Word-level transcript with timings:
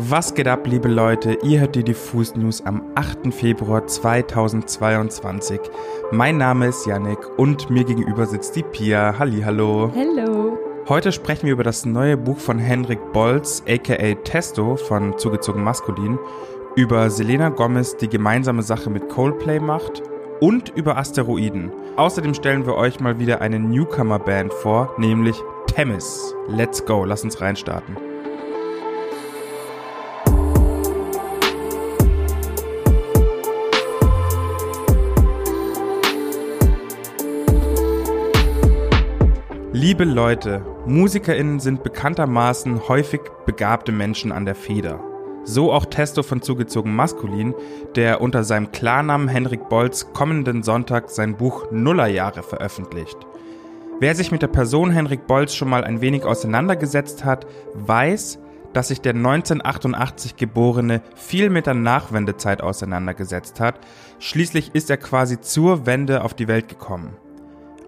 Was 0.00 0.32
geht 0.32 0.46
ab, 0.46 0.64
liebe 0.64 0.86
Leute? 0.86 1.38
Ihr 1.42 1.58
hört 1.58 1.74
die 1.74 1.82
Diffus 1.82 2.36
News 2.36 2.64
am 2.64 2.84
8. 2.94 3.34
Februar 3.34 3.84
2022. 3.84 5.58
Mein 6.12 6.38
Name 6.38 6.68
ist 6.68 6.86
Yannick 6.86 7.18
und 7.36 7.68
mir 7.68 7.82
gegenüber 7.82 8.24
sitzt 8.26 8.54
die 8.54 8.62
Pia. 8.62 9.18
Hallihallo. 9.18 9.90
Hello. 9.92 10.56
Heute 10.88 11.10
sprechen 11.10 11.46
wir 11.46 11.52
über 11.54 11.64
das 11.64 11.84
neue 11.84 12.16
Buch 12.16 12.38
von 12.38 12.60
Henrik 12.60 13.12
Bolz, 13.12 13.64
aka 13.68 14.14
Testo 14.22 14.76
von 14.76 15.18
Zugezogen 15.18 15.64
Maskulin, 15.64 16.16
über 16.76 17.10
Selena 17.10 17.48
Gomez, 17.48 17.96
die 17.96 18.08
gemeinsame 18.08 18.62
Sache 18.62 18.90
mit 18.90 19.08
Coldplay 19.08 19.58
macht 19.58 20.04
und 20.38 20.68
über 20.76 20.96
Asteroiden. 20.96 21.72
Außerdem 21.96 22.34
stellen 22.34 22.66
wir 22.66 22.76
euch 22.76 23.00
mal 23.00 23.18
wieder 23.18 23.40
eine 23.40 23.58
Newcomer-Band 23.58 24.54
vor, 24.54 24.94
nämlich 24.96 25.42
Temis. 25.66 26.36
Let's 26.46 26.84
go, 26.86 27.04
lass 27.04 27.24
uns 27.24 27.40
reinstarten. 27.40 27.96
Liebe 39.80 40.02
Leute, 40.02 40.60
MusikerInnen 40.86 41.60
sind 41.60 41.84
bekanntermaßen 41.84 42.88
häufig 42.88 43.20
begabte 43.46 43.92
Menschen 43.92 44.32
an 44.32 44.44
der 44.44 44.56
Feder. 44.56 44.98
So 45.44 45.72
auch 45.72 45.86
Testo 45.86 46.24
von 46.24 46.42
Zugezogen 46.42 46.96
Maskulin, 46.96 47.54
der 47.94 48.20
unter 48.20 48.42
seinem 48.42 48.72
Klarnamen 48.72 49.28
Henrik 49.28 49.68
Bolz 49.68 50.12
kommenden 50.12 50.64
Sonntag 50.64 51.10
sein 51.10 51.36
Buch 51.36 51.70
Nullerjahre 51.70 52.42
veröffentlicht. 52.42 53.18
Wer 54.00 54.16
sich 54.16 54.32
mit 54.32 54.42
der 54.42 54.48
Person 54.48 54.90
Henrik 54.90 55.28
Bolz 55.28 55.54
schon 55.54 55.70
mal 55.70 55.84
ein 55.84 56.00
wenig 56.00 56.24
auseinandergesetzt 56.24 57.24
hat, 57.24 57.46
weiß, 57.74 58.40
dass 58.72 58.88
sich 58.88 59.00
der 59.00 59.14
1988 59.14 60.34
Geborene 60.34 61.02
viel 61.14 61.50
mit 61.50 61.66
der 61.66 61.74
Nachwendezeit 61.74 62.62
auseinandergesetzt 62.62 63.60
hat. 63.60 63.78
Schließlich 64.18 64.74
ist 64.74 64.90
er 64.90 64.96
quasi 64.96 65.40
zur 65.40 65.86
Wende 65.86 66.24
auf 66.24 66.34
die 66.34 66.48
Welt 66.48 66.68
gekommen. 66.68 67.16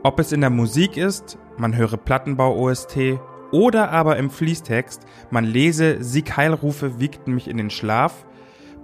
Ob 0.02 0.18
es 0.18 0.32
in 0.32 0.40
der 0.40 0.48
Musik 0.50 0.96
ist, 0.96 1.36
man 1.60 1.76
höre 1.76 1.96
Plattenbau-OST, 1.96 3.20
oder 3.52 3.90
aber 3.90 4.16
im 4.16 4.30
Fließtext, 4.30 5.02
man 5.30 5.44
lese 5.44 6.02
Siegheilrufe 6.02 7.00
wiegten 7.00 7.34
mich 7.34 7.48
in 7.48 7.56
den 7.56 7.70
Schlaf, 7.70 8.24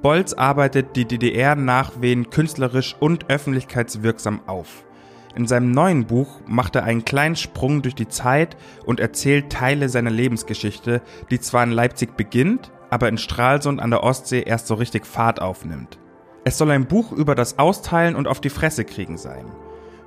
Bolz 0.03 0.35
arbeitet 0.35 0.95
die 0.95 1.07
DDR-Nachwehen 1.07 2.31
künstlerisch 2.31 2.97
und 3.01 3.31
öffentlichkeitswirksam 3.31 4.41
auf. 4.47 4.85
In 5.35 5.47
seinem 5.47 5.71
neuen 5.71 6.07
Buch 6.07 6.41
macht 6.47 6.77
er 6.77 6.85
einen 6.85 7.05
kleinen 7.05 7.37
Sprung 7.37 7.83
durch 7.83 7.95
die 7.95 8.09
Zeit 8.09 8.57
und 8.85 9.01
erzählt 9.01 9.51
Teile 9.51 9.89
seiner 9.89 10.11
Lebensgeschichte, 10.11 11.03
die 11.31 11.41
zwar 11.41 11.65
in 11.65 11.73
Leipzig 11.73 12.17
beginnt, 12.17 12.73
aber 12.91 13.09
in 13.09 13.19
Stralsund 13.19 13.81
an 13.81 13.91
der 13.91 14.03
Ostsee 14.03 14.43
erst 14.43 14.67
so 14.67 14.75
richtig 14.75 15.07
Fahrt 15.07 15.41
aufnimmt. 15.41 15.99
Es 16.45 16.59
soll 16.59 16.71
ein 16.71 16.87
Buch 16.87 17.13
über 17.13 17.35
das 17.35 17.59
Austeilen 17.59 18.17
und 18.17 18.29
auf 18.29 18.41
die 18.41 18.51
Fresse 18.51 18.85
kriegen 18.85 19.19
sein 19.19 19.47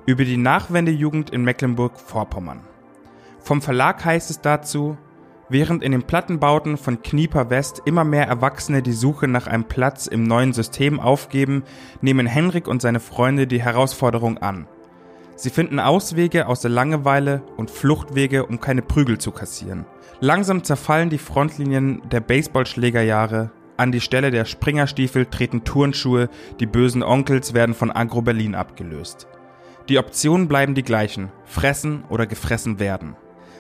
über 0.10 0.26
die 0.26 0.38
Nachwendejugend 0.38 1.30
in 1.30 1.44
Mecklenburg-Vorpommern. 1.44 2.62
Vom 3.40 3.62
Verlag 3.62 4.04
heißt 4.04 4.32
es 4.32 4.42
dazu, 4.42 4.98
während 5.50 5.84
in 5.84 5.92
den 5.92 6.02
Plattenbauten 6.02 6.78
von 6.78 7.04
Knieper 7.04 7.52
West 7.52 7.84
immer 7.86 8.04
mehr 8.04 8.28
Erwachsene 8.28 8.82
die 8.82 8.94
Suche 8.94 9.28
nach 9.28 9.46
einem 9.46 9.66
Platz 9.66 10.08
im 10.08 10.24
neuen 10.24 10.52
System 10.52 11.00
aufgeben, 11.00 11.64
nehmen 12.02 12.26
Henrik 12.26 12.68
und 12.68 12.82
seine 12.82 13.00
Freunde 13.00 13.46
die 13.46 13.62
Herausforderung 13.62 14.40
an. 14.40 14.68
Sie 15.36 15.52
finden 15.52 15.80
Auswege 15.80 16.48
aus 16.48 16.62
der 16.62 16.72
Langeweile 16.72 17.44
und 17.56 17.70
Fluchtwege, 17.70 18.48
um 18.48 18.60
keine 18.60 18.82
Prügel 18.82 19.20
zu 19.20 19.32
kassieren. 19.32 19.86
Langsam 20.20 20.64
zerfallen 20.64 21.12
die 21.12 21.20
Frontlinien 21.20 22.02
der 22.10 22.20
Baseballschlägerjahre. 22.20 23.52
An 23.78 23.92
die 23.92 24.02
Stelle 24.02 24.32
der 24.32 24.46
Springerstiefel 24.46 25.28
treten 25.28 25.64
Turnschuhe, 25.64 26.30
die 26.60 26.66
bösen 26.66 27.04
Onkels 27.04 27.54
werden 27.54 27.76
von 27.76 27.92
Agro 27.92 28.24
Berlin 28.24 28.56
abgelöst. 28.56 29.28
Die 29.88 29.98
Optionen 29.98 30.48
bleiben 30.48 30.76
die 30.76 30.84
gleichen, 30.84 31.32
fressen 31.46 32.04
oder 32.10 32.28
gefressen 32.28 32.80
werden. 32.80 33.16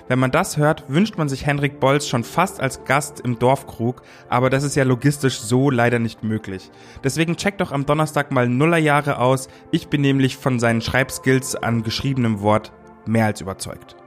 Wenn 0.09 0.17
man 0.17 0.31
das 0.31 0.57
hört, 0.57 0.85
wünscht 0.87 1.17
man 1.17 1.29
sich 1.29 1.45
Henrik 1.45 1.79
Bolz 1.79 2.07
schon 2.07 2.23
fast 2.23 2.59
als 2.59 2.83
Gast 2.83 3.19
im 3.19 3.37
Dorfkrug, 3.37 4.01
aber 4.27 4.49
das 4.49 4.63
ist 4.63 4.75
ja 4.75 4.83
logistisch 4.83 5.39
so 5.39 5.69
leider 5.69 5.99
nicht 5.99 6.23
möglich. 6.23 6.71
Deswegen 7.03 7.37
checkt 7.37 7.61
doch 7.61 7.71
am 7.71 7.85
Donnerstag 7.85 8.31
mal 8.31 8.49
Nullerjahre 8.49 9.19
aus. 9.19 9.49
Ich 9.69 9.87
bin 9.87 10.01
nämlich 10.01 10.35
von 10.35 10.59
seinen 10.59 10.81
Schreibskills 10.81 11.55
an 11.55 11.83
geschriebenem 11.83 12.41
Wort 12.41 12.71
mehr 13.05 13.25
als 13.25 13.41
überzeugt. 13.41 13.98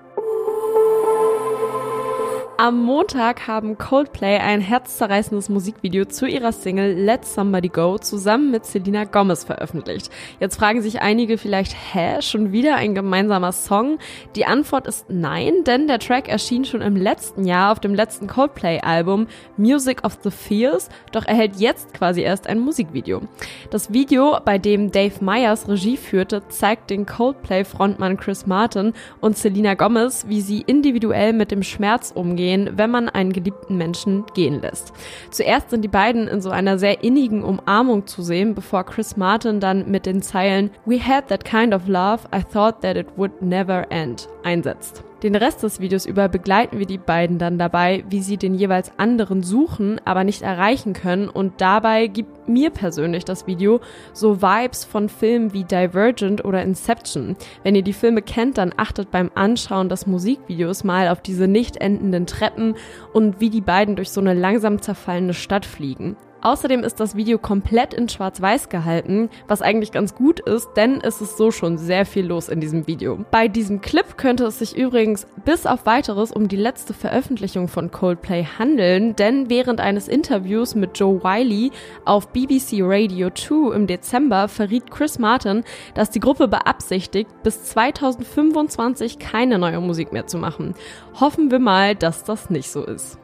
Am 2.62 2.80
Montag 2.80 3.48
haben 3.48 3.76
Coldplay 3.76 4.38
ein 4.38 4.60
herzzerreißendes 4.60 5.48
Musikvideo 5.48 6.04
zu 6.04 6.26
ihrer 6.26 6.52
Single 6.52 6.92
Let 6.92 7.24
Somebody 7.24 7.66
Go 7.66 7.98
zusammen 7.98 8.52
mit 8.52 8.64
Selena 8.64 9.02
Gomez 9.02 9.42
veröffentlicht. 9.42 10.10
Jetzt 10.38 10.58
fragen 10.58 10.80
sich 10.80 11.02
einige 11.02 11.38
vielleicht, 11.38 11.74
hä, 11.74 12.22
schon 12.22 12.52
wieder 12.52 12.76
ein 12.76 12.94
gemeinsamer 12.94 13.50
Song? 13.50 13.98
Die 14.36 14.46
Antwort 14.46 14.86
ist 14.86 15.06
nein, 15.10 15.64
denn 15.66 15.88
der 15.88 15.98
Track 15.98 16.28
erschien 16.28 16.64
schon 16.64 16.82
im 16.82 16.94
letzten 16.94 17.46
Jahr 17.46 17.72
auf 17.72 17.80
dem 17.80 17.96
letzten 17.96 18.28
Coldplay-Album 18.28 19.26
Music 19.56 20.04
of 20.04 20.18
the 20.22 20.30
Fears, 20.30 20.88
doch 21.10 21.24
erhält 21.24 21.56
jetzt 21.56 21.92
quasi 21.94 22.20
erst 22.20 22.46
ein 22.46 22.60
Musikvideo. 22.60 23.22
Das 23.70 23.92
Video, 23.92 24.38
bei 24.44 24.58
dem 24.58 24.92
Dave 24.92 25.14
Meyers 25.20 25.68
Regie 25.68 25.96
führte, 25.96 26.46
zeigt 26.46 26.90
den 26.90 27.06
Coldplay-Frontmann 27.06 28.18
Chris 28.18 28.46
Martin 28.46 28.92
und 29.20 29.36
Selena 29.36 29.74
Gomez, 29.74 30.26
wie 30.28 30.40
sie 30.40 30.60
individuell 30.60 31.32
mit 31.32 31.50
dem 31.50 31.64
Schmerz 31.64 32.12
umgehen 32.14 32.51
umgehen, 32.52 32.78
wenn 32.78 32.90
man 32.90 33.08
einen 33.08 33.32
geliebten 33.32 33.76
Menschen 33.76 34.24
gehen 34.34 34.60
lässt. 34.60 34.92
Zuerst 35.30 35.70
sind 35.70 35.82
die 35.82 35.88
beiden 35.88 36.28
in 36.28 36.40
so 36.40 36.50
einer 36.50 36.78
sehr 36.78 37.02
innigen 37.02 37.42
Umarmung 37.42 38.06
zu 38.06 38.22
sehen, 38.22 38.54
bevor 38.54 38.84
Chris 38.84 39.16
Martin 39.16 39.60
dann 39.60 39.90
mit 39.90 40.06
den 40.06 40.22
Zeilen 40.22 40.70
We 40.84 40.98
had 40.98 41.28
that 41.28 41.44
kind 41.44 41.74
of 41.74 41.88
love, 41.88 42.20
I 42.34 42.42
thought 42.42 42.80
that 42.82 42.96
it 42.96 43.06
would 43.16 43.42
never 43.42 43.86
end 43.90 44.28
einsetzt. 44.42 45.04
Den 45.22 45.36
Rest 45.36 45.62
des 45.62 45.78
Videos 45.78 46.04
über 46.04 46.28
begleiten 46.28 46.80
wir 46.80 46.86
die 46.86 46.98
beiden 46.98 47.38
dann 47.38 47.56
dabei, 47.56 48.02
wie 48.08 48.22
sie 48.22 48.38
den 48.38 48.56
jeweils 48.56 48.90
anderen 48.96 49.44
suchen, 49.44 50.00
aber 50.04 50.24
nicht 50.24 50.42
erreichen 50.42 50.94
können 50.94 51.28
und 51.28 51.60
dabei 51.60 52.08
gibt 52.08 52.48
mir 52.48 52.70
persönlich 52.70 53.24
das 53.24 53.46
Video 53.46 53.80
so 54.12 54.42
Vibes 54.42 54.84
von 54.84 55.08
Filmen 55.08 55.52
wie 55.52 55.62
Divergent 55.62 56.44
oder 56.44 56.62
Inception. 56.62 57.36
Wenn 57.62 57.76
ihr 57.76 57.82
die 57.82 57.92
Filme 57.92 58.20
kennt, 58.20 58.58
dann 58.58 58.74
achtet 58.76 59.12
beim 59.12 59.30
Anschauen 59.36 59.88
des 59.88 60.08
Musikvideos 60.08 60.82
mal 60.82 61.06
auf 61.06 61.20
diese 61.20 61.46
nicht 61.46 61.76
endenden 61.76 62.26
Treppen 62.26 62.74
und 63.12 63.40
wie 63.40 63.50
die 63.50 63.60
beiden 63.60 63.94
durch 63.94 64.10
so 64.10 64.20
eine 64.20 64.34
langsam 64.34 64.82
zerfallene 64.82 65.34
Stadt 65.34 65.64
fliegen. 65.64 66.16
Außerdem 66.42 66.82
ist 66.82 66.98
das 66.98 67.14
Video 67.14 67.38
komplett 67.38 67.94
in 67.94 68.08
Schwarz-Weiß 68.08 68.68
gehalten, 68.68 69.30
was 69.46 69.62
eigentlich 69.62 69.92
ganz 69.92 70.16
gut 70.16 70.40
ist, 70.40 70.70
denn 70.76 71.00
es 71.00 71.20
ist 71.20 71.36
so 71.36 71.52
schon 71.52 71.78
sehr 71.78 72.04
viel 72.04 72.26
los 72.26 72.48
in 72.48 72.60
diesem 72.60 72.88
Video. 72.88 73.24
Bei 73.30 73.46
diesem 73.46 73.80
Clip 73.80 74.18
könnte 74.18 74.44
es 74.46 74.58
sich 74.58 74.76
übrigens 74.76 75.28
bis 75.44 75.66
auf 75.66 75.86
weiteres 75.86 76.32
um 76.32 76.48
die 76.48 76.56
letzte 76.56 76.94
Veröffentlichung 76.94 77.68
von 77.68 77.92
Coldplay 77.92 78.44
handeln, 78.58 79.14
denn 79.14 79.50
während 79.50 79.80
eines 79.80 80.08
Interviews 80.08 80.74
mit 80.74 80.98
Joe 80.98 81.22
Wiley 81.22 81.70
auf 82.04 82.28
BBC 82.32 82.80
Radio 82.80 83.30
2 83.30 83.76
im 83.76 83.86
Dezember 83.86 84.48
verriet 84.48 84.90
Chris 84.90 85.20
Martin, 85.20 85.62
dass 85.94 86.10
die 86.10 86.20
Gruppe 86.20 86.48
beabsichtigt, 86.48 87.30
bis 87.44 87.62
2025 87.66 89.20
keine 89.20 89.60
neue 89.60 89.80
Musik 89.80 90.12
mehr 90.12 90.26
zu 90.26 90.38
machen. 90.38 90.74
Hoffen 91.20 91.52
wir 91.52 91.60
mal, 91.60 91.94
dass 91.94 92.24
das 92.24 92.50
nicht 92.50 92.68
so 92.68 92.84
ist. 92.84 93.21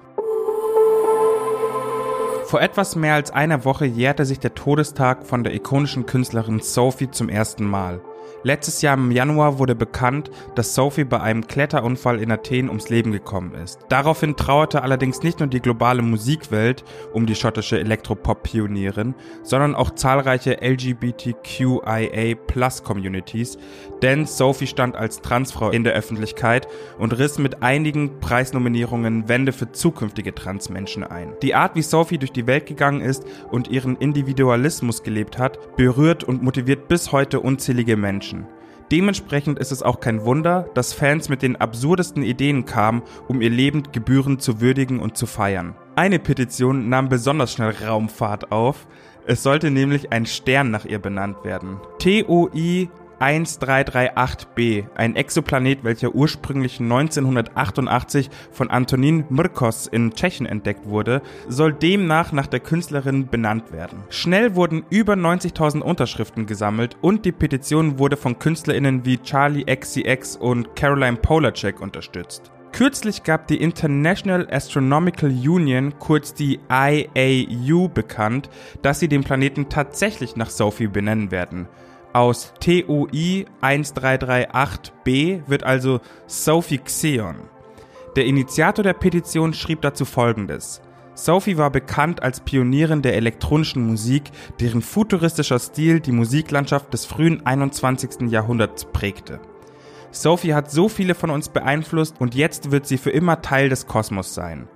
Vor 2.49 2.63
etwas 2.63 2.97
mehr 2.97 3.13
als 3.13 3.31
einer 3.31 3.67
Woche 3.67 3.85
jährte 3.85 4.25
sich 4.25 4.41
der 4.41 4.55
Todestag 4.55 5.27
von 5.27 5.45
der 5.45 5.53
ikonischen 5.53 6.07
Künstlerin 6.07 6.61
Sophie 6.61 7.11
zum 7.11 7.29
ersten 7.29 7.67
Mal. 7.67 8.01
Letztes 8.45 8.83
Jahr 8.83 8.97
im 8.97 9.11
Januar 9.11 9.59
wurde 9.59 9.75
bekannt, 9.75 10.31
dass 10.55 10.73
Sophie 10.75 11.03
bei 11.05 11.21
einem 11.21 11.49
Kletterunfall 11.49 12.21
in 12.21 12.31
Athen 12.31 12.69
ums 12.69 12.89
Leben 12.89 13.11
gekommen 13.11 13.55
ist. 13.55 13.81
Daraufhin 13.89 14.37
trauerte 14.37 14.83
allerdings 14.83 15.25
nicht 15.25 15.41
nur 15.41 15.49
die 15.49 15.61
globale 15.61 16.03
Musikwelt 16.03 16.85
um 17.13 17.27
die 17.27 17.35
schottische 17.35 17.81
Elektropop-Pionierin, 17.81 19.17
sondern 19.43 19.75
auch 19.75 19.91
zahlreiche 19.91 20.63
LGBTQIA-Plus-Communities, 20.63 23.59
denn 24.03 24.27
Sophie 24.27 24.69
stand 24.69 24.95
als 24.95 25.21
Transfrau 25.21 25.71
in 25.71 25.83
der 25.83 25.95
Öffentlichkeit 25.95 26.69
und 26.99 27.19
riss 27.19 27.39
mit 27.39 27.63
einigen 27.63 28.21
Preisnominierungen 28.21 29.29
Wände 29.29 29.53
für 29.53 29.73
zukünftige 29.73 30.33
Transmenschen 30.35 31.03
ein. 31.03 31.33
Die 31.43 31.57
Art, 31.57 31.75
wie 31.75 31.83
Sophie 31.83 32.19
durch 32.19 32.33
die 32.33 32.47
Welt 32.47 32.67
gegangen 32.67 33.01
ist 33.01 33.25
und 33.51 33.69
ihren 33.69 33.97
Individualismus 33.97 35.03
gelebt 35.03 35.39
hat, 35.39 35.77
berührt 35.77 36.23
und 36.23 36.43
motiviert 36.43 36.87
bis 36.87 37.11
heute 37.11 37.41
unzählige 37.41 37.97
Menschen. 37.97 38.38
Dementsprechend 38.91 39.59
ist 39.59 39.71
es 39.71 39.83
auch 39.83 40.01
kein 40.01 40.25
Wunder, 40.25 40.71
dass 40.75 40.95
Fans 40.95 41.29
mit 41.29 41.43
den 41.43 41.57
absurdesten 41.57 42.23
Ideen 42.23 42.65
kamen, 42.65 43.03
um 43.27 43.43
ihr 43.43 43.51
Leben 43.51 43.83
gebührend 43.93 44.41
zu 44.41 44.61
würdigen 44.61 45.01
und 45.01 45.17
zu 45.17 45.27
feiern. 45.27 45.75
Eine 45.95 46.19
Petition 46.19 46.89
nahm 46.89 47.09
besonders 47.09 47.53
schnell 47.53 47.75
Raumfahrt 47.87 48.51
auf. 48.51 48.87
Es 49.27 49.43
sollte 49.43 49.71
nämlich 49.71 50.11
ein 50.11 50.25
Stern 50.25 50.71
nach 50.71 50.87
ihr 50.87 50.99
benannt 51.01 51.45
werden. 51.45 51.81
TOI 51.99 52.89
1338b, 53.21 54.87
ein 54.95 55.17
Exoplanet, 55.17 55.85
welcher 55.85 56.15
ursprünglich 56.15 56.81
1988 56.81 58.31
von 58.53 58.71
Antonin 58.71 59.25
Mrkos 59.29 59.87
in 59.87 60.13
Tschechien 60.13 60.47
entdeckt 60.47 60.87
wurde, 60.89 61.23
soll 61.49 61.73
demnach 61.73 62.33
nach 62.33 62.47
der 62.47 62.61
Künstlerin 62.61 63.29
benannt 63.29 63.73
werden. 63.73 64.05
Schnell 64.11 64.55
wurden 64.55 64.85
über 64.91 65.15
90.000 65.15 65.81
Unterschriften 65.81 66.47
gesammelt 66.47 66.97
und 67.01 67.25
die 67.25 67.33
Petition 67.33 67.99
wurde 67.99 68.17
von 68.17 68.39
KünstlerInnen 68.39 69.05
wie 69.05 69.19
Charlie 69.19 69.65
XCX 69.65 70.37
und 70.37 70.77
Caroline 70.77 71.17
Polacek 71.17 71.81
unterstützt. 71.81 72.53
Kürzlich 72.73 73.25
gab 73.25 73.49
die 73.49 73.61
International 73.61 74.47
Astronomical 74.51 75.31
Union, 75.31 75.99
kurz 75.99 76.35
die 76.35 76.61
IAU, 76.71 77.89
bekannt, 77.89 78.51
dass 78.83 79.01
sie 79.01 79.09
den 79.09 79.25
Planeten 79.25 79.69
tatsächlich 79.69 80.37
nach 80.37 80.51
Sophie 80.51 80.87
benennen 80.87 81.31
werden. 81.31 81.67
Aus 82.13 82.55
TOI 82.61 83.45
1338b 83.61 85.43
wird 85.47 85.63
also 85.63 86.01
Sophie 86.27 86.79
Xeon. 86.79 87.37
Der 88.17 88.25
Initiator 88.25 88.83
der 88.83 88.95
Petition 88.95 89.53
schrieb 89.53 89.83
dazu 89.83 90.05
folgendes. 90.07 90.81
Sophie 91.15 91.59
war 91.59 91.71
bekannt 91.71 92.23
als 92.23 92.41
Pionierin 92.41 93.03
der 93.03 93.17
elektronischen 93.17 93.87
Musik, 93.87 94.31
deren 94.61 94.83
futuristischer 94.83 95.59
Stil 95.59 96.01
die 96.01 96.13
Musiklandschaft 96.13 96.95
des 96.95 97.05
frühen 97.05 97.45
21. 97.45 98.31
Jahrhunderts 98.31 98.87
prägte. 98.87 99.41
Sophie 100.11 100.55
hat 100.55 100.71
so 100.71 100.89
viele 100.89 101.15
von 101.15 101.31
uns 101.31 101.51
beeinflusst 101.51 102.21
und 102.21 102.35
jetzt 102.35 102.71
wird 102.71 102.87
sie 102.87 102.99
für 102.99 103.11
immer 103.11 103.43
Teil 103.43 103.69
des 103.69 103.87
Kosmos 103.87 104.35
sein. 104.35 104.69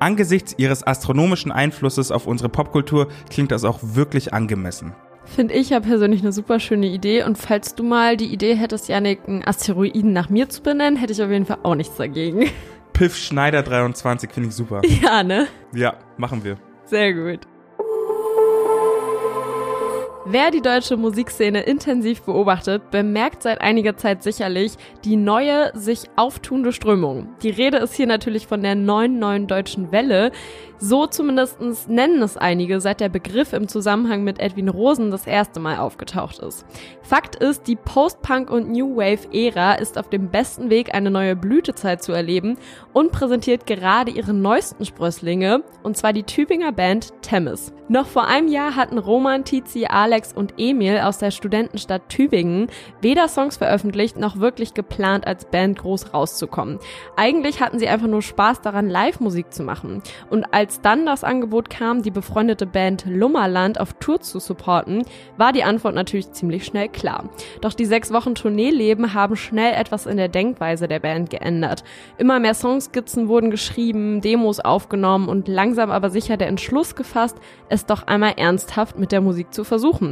Angesichts 0.00 0.54
ihres 0.56 0.84
astronomischen 0.84 1.52
Einflusses 1.52 2.10
auf 2.10 2.26
unsere 2.26 2.48
Popkultur 2.48 3.08
klingt 3.28 3.52
das 3.52 3.64
auch 3.64 3.78
wirklich 3.82 4.32
angemessen. 4.32 4.94
Finde 5.34 5.54
ich 5.54 5.70
ja 5.70 5.78
persönlich 5.78 6.22
eine 6.22 6.32
super 6.32 6.58
schöne 6.58 6.86
Idee. 6.88 7.22
Und 7.22 7.38
falls 7.38 7.74
du 7.74 7.84
mal 7.84 8.16
die 8.16 8.32
Idee 8.32 8.54
hättest, 8.54 8.88
Janik, 8.88 9.20
einen 9.26 9.46
Asteroiden 9.46 10.12
nach 10.12 10.28
mir 10.28 10.48
zu 10.48 10.60
benennen, 10.62 10.98
hätte 10.98 11.12
ich 11.12 11.22
auf 11.22 11.30
jeden 11.30 11.46
Fall 11.46 11.58
auch 11.62 11.76
nichts 11.76 11.96
dagegen. 11.96 12.50
Piff 12.92 13.16
Schneider 13.16 13.62
23 13.62 14.30
finde 14.30 14.48
ich 14.48 14.54
super. 14.54 14.82
Ja, 15.02 15.22
ne? 15.22 15.46
Ja, 15.72 15.94
machen 16.16 16.42
wir. 16.44 16.56
Sehr 16.84 17.14
gut. 17.14 17.46
Wer 20.32 20.52
die 20.52 20.60
deutsche 20.60 20.96
Musikszene 20.96 21.62
intensiv 21.62 22.22
beobachtet, 22.22 22.92
bemerkt 22.92 23.42
seit 23.42 23.60
einiger 23.60 23.96
Zeit 23.96 24.22
sicherlich 24.22 24.74
die 25.04 25.16
neue, 25.16 25.72
sich 25.76 26.04
auftuende 26.14 26.72
Strömung. 26.72 27.30
Die 27.42 27.50
Rede 27.50 27.78
ist 27.78 27.94
hier 27.94 28.06
natürlich 28.06 28.46
von 28.46 28.62
der 28.62 28.76
neuen 28.76 29.18
neuen 29.18 29.48
deutschen 29.48 29.90
Welle. 29.90 30.30
So 30.78 31.06
zumindest 31.06 31.58
nennen 31.88 32.22
es 32.22 32.36
einige, 32.36 32.80
seit 32.80 33.00
der 33.00 33.08
Begriff 33.08 33.52
im 33.52 33.66
Zusammenhang 33.66 34.22
mit 34.22 34.38
Edwin 34.38 34.68
Rosen 34.68 35.10
das 35.10 35.26
erste 35.26 35.58
Mal 35.58 35.78
aufgetaucht 35.78 36.38
ist. 36.38 36.64
Fakt 37.02 37.34
ist, 37.34 37.66
die 37.66 37.76
Post-Punk- 37.76 38.50
und 38.50 38.70
New 38.70 38.96
Wave-Ära 38.96 39.74
ist 39.74 39.98
auf 39.98 40.08
dem 40.10 40.30
besten 40.30 40.70
Weg, 40.70 40.94
eine 40.94 41.10
neue 41.10 41.34
Blütezeit 41.34 42.04
zu 42.04 42.12
erleben 42.12 42.56
und 42.92 43.10
präsentiert 43.10 43.66
gerade 43.66 44.12
ihre 44.12 44.32
neuesten 44.32 44.86
Sprösslinge, 44.86 45.64
und 45.82 45.96
zwar 45.96 46.12
die 46.12 46.22
Tübinger 46.22 46.70
Band 46.70 47.12
Temmes. 47.20 47.72
Noch 47.88 48.06
vor 48.06 48.28
einem 48.28 48.46
Jahr 48.46 48.76
hatten 48.76 48.98
Roman, 48.98 49.44
Tizi, 49.44 49.86
Alex 49.86 50.19
und 50.36 50.54
Emil 50.58 50.98
aus 50.98 51.18
der 51.18 51.30
Studentenstadt 51.30 52.08
Tübingen 52.08 52.68
weder 53.00 53.28
Songs 53.28 53.56
veröffentlicht 53.56 54.16
noch 54.16 54.38
wirklich 54.38 54.74
geplant, 54.74 55.26
als 55.26 55.44
Band 55.44 55.78
groß 55.78 56.12
rauszukommen. 56.12 56.78
Eigentlich 57.16 57.60
hatten 57.60 57.78
sie 57.78 57.88
einfach 57.88 58.06
nur 58.06 58.22
Spaß 58.22 58.60
daran, 58.60 58.88
Live-Musik 58.88 59.52
zu 59.52 59.62
machen. 59.62 60.02
Und 60.28 60.52
als 60.52 60.80
dann 60.80 61.06
das 61.06 61.24
Angebot 61.24 61.70
kam, 61.70 62.02
die 62.02 62.10
befreundete 62.10 62.66
Band 62.66 63.04
Lummerland 63.06 63.80
auf 63.80 63.94
Tour 63.94 64.20
zu 64.20 64.40
supporten, 64.40 65.04
war 65.36 65.52
die 65.52 65.64
Antwort 65.64 65.94
natürlich 65.94 66.32
ziemlich 66.32 66.64
schnell 66.64 66.88
klar. 66.88 67.30
Doch 67.60 67.74
die 67.74 67.84
sechs 67.84 68.12
Wochen 68.12 68.34
Tourneeleben 68.34 69.14
haben 69.14 69.36
schnell 69.36 69.74
etwas 69.74 70.06
in 70.06 70.16
der 70.16 70.28
Denkweise 70.28 70.88
der 70.88 70.98
Band 70.98 71.30
geändert. 71.30 71.84
Immer 72.18 72.40
mehr 72.40 72.54
Songskizzen 72.54 73.28
wurden 73.28 73.50
geschrieben, 73.50 74.20
Demos 74.20 74.60
aufgenommen 74.60 75.28
und 75.28 75.48
langsam 75.48 75.90
aber 75.90 76.10
sicher 76.10 76.36
der 76.36 76.48
Entschluss 76.48 76.96
gefasst, 76.96 77.36
es 77.68 77.86
doch 77.86 78.06
einmal 78.06 78.34
ernsthaft 78.36 78.98
mit 78.98 79.12
der 79.12 79.20
Musik 79.20 79.54
zu 79.54 79.62
versuchen. 79.62 80.09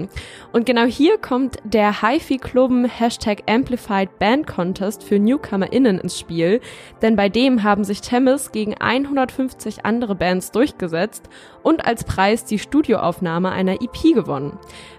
Und 0.52 0.66
genau 0.66 0.84
hier 0.84 1.18
kommt 1.18 1.56
der 1.64 2.02
HiFi-Klubben 2.02 2.84
Hashtag 2.84 3.42
Amplified 3.48 4.18
Band 4.18 4.46
Contest 4.46 5.02
für 5.02 5.18
NewcomerInnen 5.18 5.98
ins 5.98 6.18
Spiel, 6.18 6.60
denn 7.02 7.16
bei 7.16 7.28
dem 7.28 7.62
haben 7.64 7.82
sich 7.82 8.00
Temis 8.00 8.52
gegen 8.52 8.74
150 8.78 9.84
andere 9.84 10.14
Bands 10.14 10.52
durchgesetzt 10.52 11.28
und 11.62 11.84
als 11.84 12.04
Preis 12.04 12.44
die 12.44 12.58
Studioaufnahme 12.58 13.50
einer 13.50 13.82
EP 13.82 14.14
gewonnen. 14.14 14.58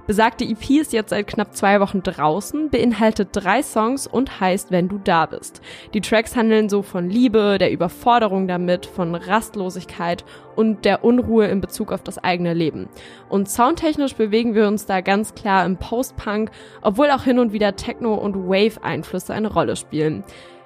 Besagte 0.10 0.44
EP 0.44 0.72
ist 0.72 0.92
jetzt 0.92 1.12
seit 1.12 1.28
knapp 1.28 1.56
zwei 1.56 1.80
Wochen 1.80 2.02
draußen, 2.02 2.72
beinhaltet 2.72 3.30
drei 3.32 3.62
Songs 3.62 4.08
und 4.08 4.40
heißt 4.40 4.72
Wenn 4.72 4.90
du 4.90 4.98
da 4.98 5.28
bist. 5.28 5.62
Die 5.94 6.02
Tracks 6.02 6.36
handeln 6.36 6.68
so 6.68 6.82
von 6.82 7.12
Liebe, 7.12 7.60
der 7.60 7.72
Überforderung 7.72 8.48
damit, 8.48 8.88
von 8.88 9.14
Rastlosigkeit 9.14 10.26
und 10.56 10.84
der 10.84 11.04
Unruhe 11.04 11.46
in 11.46 11.62
Bezug 11.62 11.92
auf 11.92 12.02
das 12.02 12.18
eigene 12.18 12.56
Leben. 12.56 12.90
Und 13.30 13.50
soundtechnisch 13.50 14.16
bewegen 14.16 14.56
wir 14.56 14.68
uns 14.68 14.88
da 14.88 15.02
ganz 15.02 15.36
klar 15.36 15.64
im 15.64 15.78
Post-Punk, 15.78 16.50
obwohl 16.82 17.12
auch 17.12 17.26
hin 17.26 17.38
und 17.38 17.54
wieder 17.54 17.76
Techno- 17.76 18.16
und 18.16 18.36
Wave-Einflüsse 18.36 19.36
eine 19.36 19.54
Rolle 19.54 19.76
spielen. 19.76 20.24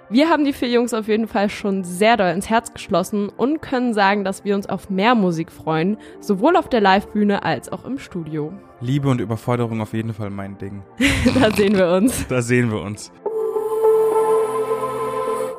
Wir 0.10 0.30
haben 0.30 0.44
die 0.44 0.54
vier 0.54 0.70
Jungs 0.70 0.94
auf 0.94 1.08
jeden 1.08 1.28
Fall 1.28 1.50
schon 1.50 1.84
sehr 1.84 2.18
doll 2.18 2.32
ins 2.32 2.50
Herz 2.50 2.74
geschlossen 2.74 3.30
und 3.30 3.62
können 3.62 3.94
sagen, 3.94 4.24
dass 4.24 4.44
wir 4.44 4.54
uns 4.54 4.68
auf 4.68 4.90
mehr 4.90 5.16
Musik 5.16 5.52
freuen, 5.52 5.98
sowohl 6.20 6.58
auf 6.58 6.68
der 6.68 6.82
Livebühne 6.82 7.44
als 7.44 7.72
auch 7.72 7.86
im 7.86 7.98
Studio. 7.98 8.52
Liebe 8.82 9.08
und 9.08 9.22
Überforderung 9.22 9.82
auf 9.82 9.94
jeden 9.94 10.14
Fall 10.14 10.30
mein 10.30 10.58
Ding. 10.58 10.84
da 11.40 11.52
sehen 11.52 11.78
wir 11.78 11.90
uns. 11.90 12.28
Da 12.28 12.42
sehen 12.42 12.70
wir 12.70 12.82
uns. 12.82 13.12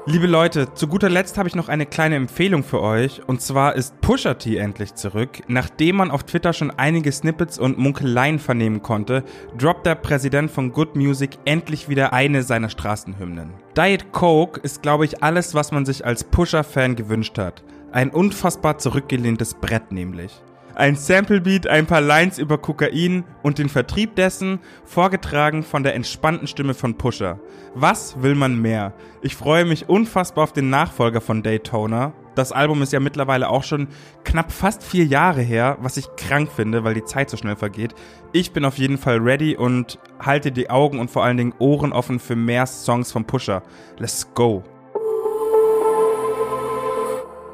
Liebe 0.07 0.27
Leute, 0.27 0.75
zu 0.75 0.87
guter 0.87 1.09
Letzt 1.09 1.39
habe 1.39 1.49
ich 1.49 1.55
noch 1.55 1.71
eine 1.71 1.87
kleine 1.87 2.17
Empfehlung 2.17 2.63
für 2.63 2.83
euch. 2.83 3.23
Und 3.27 3.41
zwar 3.41 3.75
ist 3.75 3.99
Pusha 4.03 4.35
T 4.35 4.59
endlich 4.59 4.95
zurück. 4.95 5.41
Nachdem 5.49 5.97
man 5.97 6.11
auf 6.11 6.25
Twitter 6.25 6.53
schon 6.53 6.71
einige 6.71 7.11
Snippets 7.11 7.59
und 7.59 7.79
Munkeleien 7.79 8.39
vernehmen 8.39 8.83
konnte, 8.83 9.25
droppt 9.57 9.87
der 9.87 9.95
Präsident 9.95 10.51
von 10.51 10.73
Good 10.73 10.95
Music 10.95 11.39
endlich 11.47 11.89
wieder 11.89 12.13
eine 12.13 12.43
seiner 12.43 12.69
Straßenhymnen. 12.69 13.55
Diet 13.79 14.13
Coke 14.13 14.61
ist, 14.61 14.83
glaube 14.83 15.07
ich, 15.07 15.23
alles, 15.23 15.55
was 15.55 15.73
man 15.73 15.87
sich 15.87 16.05
als 16.05 16.23
Pusher-Fan 16.23 16.97
gewünscht 16.97 17.39
hat. 17.39 17.65
Ein 17.91 18.11
unfassbar 18.11 18.77
zurückgelehntes 18.77 19.55
Brett 19.55 19.91
nämlich 19.91 20.44
ein 20.75 20.97
Samplebeat, 20.97 21.67
ein 21.67 21.87
paar 21.87 22.01
Lines 22.01 22.39
über 22.39 22.59
Kokain 22.59 23.25
und 23.43 23.59
den 23.59 23.69
Vertrieb 23.69 24.17
dessen, 24.17 24.61
vorgetragen 24.85 25.63
von 25.63 25.83
der 25.83 25.95
entspannten 25.95 26.47
Stimme 26.47 26.75
von 26.75 26.97
Pusher. 26.97 27.39
Was 27.75 28.23
will 28.23 28.35
man 28.35 28.61
mehr? 28.61 28.93
Ich 29.23 29.37
freue 29.37 29.65
mich 29.65 29.89
unfassbar 29.89 30.45
auf 30.45 30.53
den 30.53 30.71
Nachfolger 30.71 31.21
von 31.21 31.43
Daytona. 31.43 32.13
Das 32.35 32.51
Album 32.51 32.83
ist 32.83 32.93
ja 32.93 33.01
mittlerweile 33.01 33.49
auch 33.49 33.63
schon 33.63 33.89
knapp 34.25 34.51
fast 34.51 34.83
vier 34.83 35.05
Jahre 35.05 35.43
her, 35.43 35.79
was 35.81 35.97
ich 35.97 36.17
krank 36.17 36.51
finde, 36.55 36.83
weil 36.83 36.95
die 36.95 37.05
Zeit 37.05 37.31
so 37.31 37.37
schnell 37.37 37.57
vergeht. 37.57 37.95
Ich 38.33 38.53
bin 38.53 38.65
auf 38.65 38.79
jeden 38.79 38.99
Fall 38.99 39.19
ready 39.19 39.57
und 39.57 39.99
halte 40.19 40.51
die 40.51 40.69
Augen 40.71 40.99
und 40.99 41.11
vor 41.11 41.25
allen 41.25 41.37
Dingen 41.37 41.55
Ohren 41.59 41.93
offen 41.93 42.19
für 42.19 42.37
mehr 42.37 42.67
Songs 42.67 43.13
von 43.13 43.25
Pusher. 43.25 43.63
Let's 43.99 44.29
go! 44.35 44.65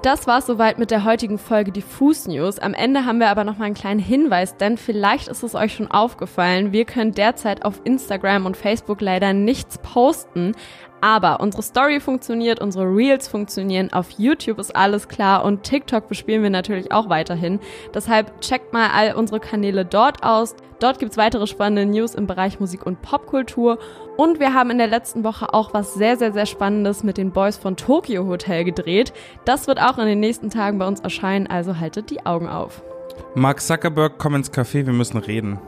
Das 0.02 0.26
war's 0.26 0.46
soweit 0.46 0.78
mit 0.78 0.90
der 0.90 1.04
heutigen 1.04 1.36
Folge 1.36 1.72
Diffus 1.72 2.26
News. 2.26 2.58
Am 2.58 2.72
Ende 2.72 3.04
haben 3.04 3.18
wir 3.18 3.28
aber 3.28 3.44
noch 3.44 3.58
mal 3.58 3.66
einen 3.66 3.74
kleinen 3.74 4.00
Hinweis, 4.00 4.56
denn 4.56 4.78
vielleicht 4.78 5.28
ist 5.28 5.42
es 5.42 5.54
euch 5.54 5.74
schon 5.74 5.90
aufgefallen, 5.90 6.72
wir 6.72 6.86
können 6.86 7.12
derzeit 7.12 7.66
auf 7.66 7.82
Instagram 7.84 8.46
und 8.46 8.56
Facebook 8.56 9.02
leider 9.02 9.34
nichts 9.34 9.76
posten, 9.76 10.52
aber 11.00 11.40
unsere 11.40 11.62
Story 11.62 12.00
funktioniert, 12.00 12.60
unsere 12.60 12.84
Reels 12.84 13.28
funktionieren, 13.28 13.92
auf 13.92 14.10
YouTube 14.18 14.58
ist 14.58 14.74
alles 14.74 15.08
klar 15.08 15.44
und 15.44 15.62
TikTok 15.62 16.08
bespielen 16.08 16.42
wir 16.42 16.50
natürlich 16.50 16.92
auch 16.92 17.08
weiterhin. 17.08 17.60
Deshalb 17.94 18.40
checkt 18.40 18.72
mal 18.72 18.90
all 18.94 19.14
unsere 19.14 19.40
Kanäle 19.40 19.84
dort 19.84 20.22
aus. 20.22 20.54
Dort 20.80 20.98
gibt's 20.98 21.18
weitere 21.18 21.46
spannende 21.46 21.84
News 21.84 22.14
im 22.14 22.26
Bereich 22.26 22.58
Musik 22.58 22.86
und 22.86 23.02
Popkultur. 23.02 23.78
Und 24.16 24.40
wir 24.40 24.54
haben 24.54 24.70
in 24.70 24.78
der 24.78 24.86
letzten 24.86 25.24
Woche 25.24 25.52
auch 25.52 25.74
was 25.74 25.94
sehr, 25.94 26.16
sehr, 26.16 26.32
sehr 26.32 26.46
Spannendes 26.46 27.02
mit 27.02 27.18
den 27.18 27.32
Boys 27.32 27.58
von 27.58 27.76
Tokyo 27.76 28.26
Hotel 28.26 28.64
gedreht. 28.64 29.12
Das 29.44 29.66
wird 29.66 29.80
auch 29.80 29.98
in 29.98 30.06
den 30.06 30.20
nächsten 30.20 30.48
Tagen 30.48 30.78
bei 30.78 30.86
uns 30.86 31.00
erscheinen, 31.00 31.46
also 31.46 31.78
haltet 31.78 32.10
die 32.10 32.24
Augen 32.24 32.48
auf. 32.48 32.82
Mark 33.34 33.60
Zuckerberg, 33.60 34.14
komm 34.18 34.34
ins 34.34 34.52
Café, 34.52 34.86
wir 34.86 34.92
müssen 34.94 35.18
reden. 35.18 35.58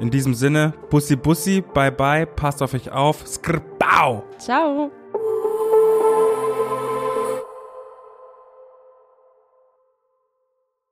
In 0.00 0.10
diesem 0.10 0.34
Sinne, 0.34 0.74
Bussi 0.90 1.16
Bussi, 1.16 1.60
bye 1.60 1.90
bye, 1.90 2.24
passt 2.24 2.62
auf 2.62 2.72
euch 2.72 2.90
auf, 2.92 3.26
skrbau! 3.26 4.22
Ciao! 4.38 4.92